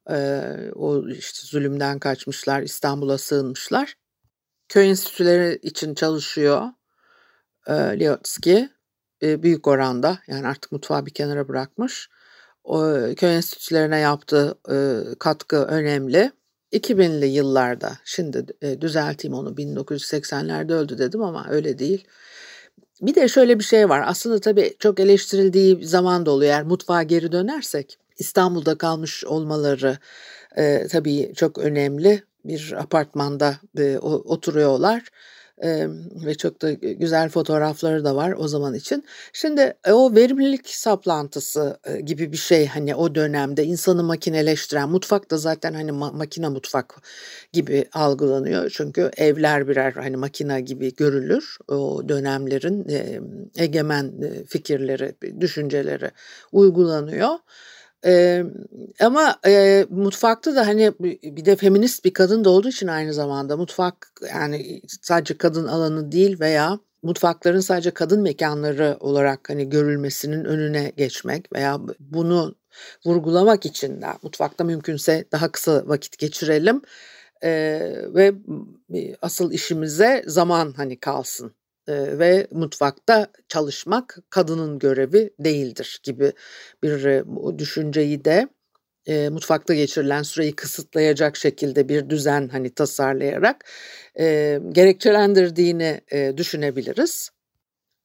Ee, 0.10 0.42
o 0.76 1.10
işte 1.10 1.48
zulümden 1.48 2.00
kaçmışlar, 2.00 2.62
İstanbul'a 2.62 3.18
sığınmışlar. 3.18 3.96
Köy 4.70 4.90
enstitüleri 4.90 5.60
için 5.64 5.96
çalışıyor 5.96 6.70
e, 7.68 7.74
Liotsky. 7.74 8.66
E, 9.22 9.44
büyük 9.44 9.68
oranda 9.68 10.20
yani 10.28 10.48
artık 10.48 10.72
mutfağı 10.72 11.06
bir 11.06 11.14
kenara 11.14 11.48
bırakmış. 11.48 12.10
O, 12.64 12.96
köy 13.18 13.36
enstitülerine 13.36 14.00
yaptığı 14.00 14.60
e, 14.72 14.76
katkı 15.20 15.58
önemli. 15.58 16.32
2000'li 16.74 17.26
yıllarda 17.26 17.92
şimdi 18.06 18.46
e, 18.62 18.82
düzelteyim 18.82 19.36
onu 19.36 19.50
1980'lerde 19.50 20.74
öldü 20.74 20.98
dedim 20.98 21.24
ama 21.24 21.46
öyle 21.50 21.80
değil. 21.80 22.04
Bir 23.02 23.16
de 23.16 23.28
şöyle 23.28 23.60
bir 23.60 23.64
şey 23.64 23.90
var. 23.90 24.04
Aslında 24.08 24.40
tabii 24.40 24.76
çok 24.80 25.00
eleştirildiği 25.00 25.86
zaman 25.86 26.26
da 26.26 26.32
oluyor. 26.32 26.52
Eğer 26.52 26.64
mutfağa 26.64 27.04
geri 27.04 27.32
dönersek 27.32 27.98
İstanbul'da 28.18 28.78
kalmış 28.78 29.26
olmaları 29.26 29.98
e, 30.58 30.88
tabii 30.88 31.34
çok 31.36 31.58
önemli. 31.58 32.24
Bir 32.46 32.74
apartmanda 32.78 33.58
e, 33.78 33.98
oturuyorlar. 33.98 35.04
Ve 36.26 36.36
çok 36.36 36.62
da 36.62 36.72
güzel 36.74 37.30
fotoğrafları 37.30 38.06
da 38.06 38.16
var 38.16 38.34
o 38.38 38.48
zaman 38.48 38.74
için. 38.74 39.04
Şimdi 39.34 39.74
e, 39.86 39.92
o 39.92 40.16
verimlilik 40.16 40.70
saplantısı 40.70 41.78
e, 41.86 42.02
gibi 42.02 42.32
bir 42.32 42.38
şey 42.38 42.68
hani 42.68 42.96
o 42.96 43.16
dönemde 43.16 43.64
insanı 43.64 44.04
makineleştiren 44.04 44.90
mutfak 44.90 45.32
da 45.32 45.38
zaten 45.38 45.74
hani 45.74 45.92
ma- 45.92 46.18
makine 46.18 46.50
mutfak 46.50 46.96
gibi 47.54 47.86
algılanıyor. 47.94 48.70
Çünkü 48.70 49.12
evler 49.18 49.68
birer 49.68 49.92
hani 49.94 50.18
makine 50.18 50.62
gibi 50.62 50.96
görülür. 50.96 51.58
O 51.68 52.10
dönemlerin 52.10 52.90
e, 52.90 53.20
egemen 53.64 54.14
e, 54.22 54.46
fikirleri, 54.46 55.16
düşünceleri 55.42 56.12
uygulanıyor. 56.52 57.30
Ee, 58.06 58.44
ama 59.00 59.40
e, 59.48 59.86
mutfakta 59.90 60.56
da 60.56 60.68
hani 60.68 60.94
bir 61.24 61.46
de 61.46 61.56
feminist 61.56 62.06
bir 62.06 62.14
kadın 62.14 62.46
da 62.46 62.50
olduğu 62.50 62.70
için 62.70 62.88
aynı 62.88 63.14
zamanda 63.14 63.58
mutfak 63.58 64.12
yani 64.30 64.82
sadece 65.02 65.38
kadın 65.38 65.68
alanı 65.68 66.12
değil 66.12 66.40
veya 66.40 66.80
mutfakların 67.04 67.60
sadece 67.60 67.92
kadın 67.92 68.22
mekanları 68.22 68.98
olarak 69.00 69.50
hani 69.50 69.70
görülmesinin 69.70 70.46
önüne 70.46 70.92
geçmek 70.98 71.54
veya 71.54 71.80
bunu 72.00 72.56
vurgulamak 73.06 73.66
için 73.66 74.02
de 74.02 74.06
mutfakta 74.24 74.64
mümkünse 74.64 75.26
daha 75.32 75.52
kısa 75.52 75.88
vakit 75.88 76.18
geçirelim 76.18 76.82
e, 77.44 77.50
ve 78.14 78.34
asıl 79.22 79.52
işimize 79.52 80.24
zaman 80.28 80.74
hani 80.78 81.00
kalsın 81.00 81.56
ve 81.88 82.48
mutfakta 82.52 83.28
çalışmak 83.48 84.18
kadının 84.30 84.80
görevi 84.80 85.34
değildir 85.40 86.00
gibi 86.04 86.34
bir 86.84 87.24
düşünceyi 87.60 88.26
de 88.26 88.48
e, 89.06 89.30
mutfakta 89.30 89.74
geçirilen 89.74 90.24
süreyi 90.24 90.56
kısıtlayacak 90.56 91.38
şekilde 91.38 91.90
bir 91.90 92.10
düzen 92.10 92.50
hani 92.50 92.74
tasarlayarak 92.74 93.66
gerekçelendirdiğini 94.72 96.02
düşünebiliriz. 96.38 97.30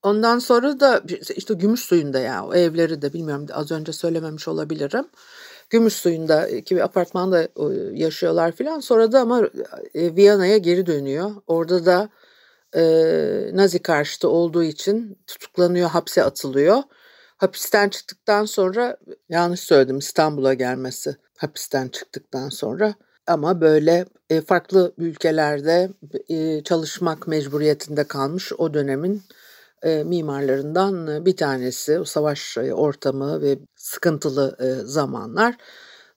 Ondan 0.02 0.38
sonra 0.38 0.80
da 0.80 1.02
işte 1.36 1.54
gümüş 1.54 1.80
suyunda 1.80 2.18
ya 2.18 2.44
o 2.46 2.54
evleri 2.54 3.02
de 3.02 3.12
bilmiyorum 3.12 3.46
az 3.52 3.70
önce 3.70 3.92
söylememiş 3.92 4.48
olabilirim. 4.48 5.04
Gümüş 5.70 5.92
suyunda 5.92 6.64
ki 6.64 6.76
bir 6.76 6.80
apartmanda 6.80 7.48
yaşıyorlar 7.92 8.52
filan. 8.52 8.80
Sonra 8.80 9.12
da 9.12 9.20
ama 9.20 9.42
Viyana'ya 9.94 10.58
geri 10.58 10.86
dönüyor. 10.86 11.30
Orada 11.46 11.86
da 11.86 12.08
e, 12.76 12.82
Nazi 13.52 13.78
karşıtı 13.78 14.28
olduğu 14.28 14.62
için 14.62 15.18
tutuklanıyor, 15.26 15.90
hapse 15.90 16.24
atılıyor. 16.24 16.82
Hapisten 17.36 17.88
çıktıktan 17.88 18.44
sonra 18.44 18.96
yanlış 19.28 19.60
söyledim 19.60 19.98
İstanbul'a 19.98 20.54
gelmesi 20.54 21.16
hapisten 21.36 21.88
çıktıktan 21.88 22.48
sonra 22.48 22.94
ama 23.26 23.60
böyle 23.60 24.06
e, 24.30 24.40
farklı 24.40 24.92
ülkelerde 24.98 25.90
e, 26.28 26.62
çalışmak 26.62 27.28
mecburiyetinde 27.28 28.04
kalmış 28.04 28.52
o 28.58 28.74
dönemin 28.74 29.22
e, 29.82 30.04
mimarlarından 30.04 31.26
bir 31.26 31.36
tanesi. 31.36 31.98
O 31.98 32.04
savaş 32.04 32.58
ortamı 32.58 33.42
ve 33.42 33.58
sıkıntılı 33.76 34.56
e, 34.60 34.86
zamanlar. 34.86 35.56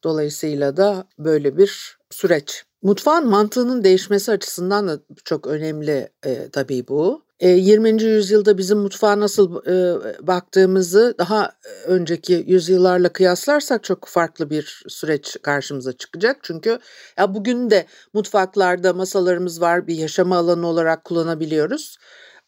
Dolayısıyla 0.03 0.77
da 0.77 1.07
böyle 1.19 1.57
bir 1.57 1.97
süreç 2.09 2.63
Mutfağın 2.81 3.29
mantığının 3.29 3.83
değişmesi 3.83 4.31
açısından 4.31 4.87
da 4.87 4.99
çok 5.25 5.47
önemli 5.47 6.09
e, 6.25 6.49
tabii 6.49 6.87
bu. 6.87 7.23
E, 7.39 7.49
20. 7.49 8.03
yüzyılda 8.03 8.57
bizim 8.57 8.77
mutfağa 8.77 9.19
nasıl 9.19 9.65
e, 9.65 10.27
baktığımızı 10.27 11.15
daha 11.17 11.51
önceki 11.85 12.45
yüzyıllarla 12.47 13.09
kıyaslarsak 13.09 13.83
çok 13.83 14.07
farklı 14.07 14.49
bir 14.49 14.83
süreç 14.87 15.37
karşımıza 15.43 15.93
çıkacak. 15.93 16.37
Çünkü 16.41 16.79
ya 17.17 17.33
bugün 17.33 17.69
de 17.69 17.85
mutfaklarda 18.13 18.93
masalarımız 18.93 19.61
var, 19.61 19.87
bir 19.87 19.95
yaşama 19.95 20.37
alanı 20.37 20.67
olarak 20.67 21.03
kullanabiliyoruz. 21.05 21.97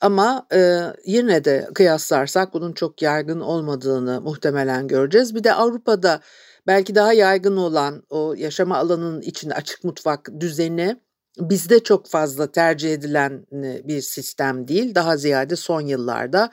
Ama 0.01 0.47
e, 0.53 0.79
yine 1.05 1.45
de 1.45 1.69
kıyaslarsak 1.75 2.53
bunun 2.53 2.73
çok 2.73 3.01
yaygın 3.01 3.39
olmadığını 3.39 4.21
muhtemelen 4.21 4.87
göreceğiz. 4.87 5.35
Bir 5.35 5.43
de 5.43 5.53
Avrupa'da 5.53 6.19
belki 6.67 6.95
daha 6.95 7.13
yaygın 7.13 7.57
olan 7.57 8.03
o 8.09 8.33
yaşama 8.37 8.77
alanının 8.77 9.21
içinde 9.21 9.53
açık 9.53 9.83
mutfak 9.83 10.29
düzeni 10.39 10.97
bizde 11.39 11.83
çok 11.83 12.07
fazla 12.07 12.51
tercih 12.51 12.93
edilen 12.93 13.45
bir 13.87 14.01
sistem 14.01 14.67
değil. 14.67 14.95
Daha 14.95 15.17
ziyade 15.17 15.55
son 15.55 15.81
yıllarda 15.81 16.51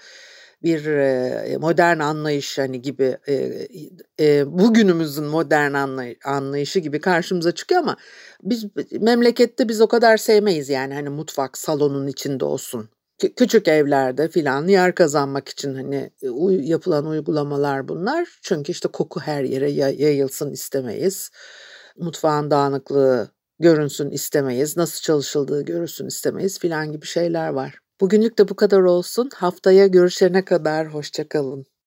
bir 0.62 0.86
modern 1.56 1.98
anlayış 1.98 2.58
hani 2.58 2.82
gibi 2.82 3.16
bugünümüzün 4.46 5.24
modern 5.24 5.74
anlayışı 6.24 6.78
gibi 6.78 7.00
karşımıza 7.00 7.52
çıkıyor 7.52 7.80
ama 7.80 7.96
biz 8.42 8.66
memlekette 9.00 9.68
biz 9.68 9.80
o 9.80 9.88
kadar 9.88 10.16
sevmeyiz 10.16 10.68
yani 10.68 10.94
hani 10.94 11.08
mutfak 11.08 11.58
salonun 11.58 12.06
içinde 12.06 12.44
olsun 12.44 12.88
küçük 13.20 13.68
evlerde 13.68 14.28
filan 14.28 14.68
yer 14.68 14.94
kazanmak 14.94 15.48
için 15.48 15.74
hani 15.74 16.10
e, 16.22 16.28
yapılan 16.52 17.06
uygulamalar 17.06 17.88
bunlar. 17.88 18.28
Çünkü 18.42 18.72
işte 18.72 18.88
koku 18.88 19.20
her 19.20 19.44
yere 19.44 19.70
yayılsın 19.70 20.52
istemeyiz. 20.52 21.30
Mutfağın 21.98 22.50
dağınıklığı 22.50 23.30
görünsün 23.58 24.10
istemeyiz. 24.10 24.76
Nasıl 24.76 25.00
çalışıldığı 25.00 25.62
görünsün 25.62 26.06
istemeyiz 26.06 26.58
filan 26.58 26.92
gibi 26.92 27.06
şeyler 27.06 27.48
var. 27.48 27.78
Bugünlük 28.00 28.38
de 28.38 28.48
bu 28.48 28.56
kadar 28.56 28.80
olsun. 28.80 29.30
Haftaya 29.34 29.86
görüşene 29.86 30.44
kadar 30.44 30.94
hoşçakalın. 30.94 31.70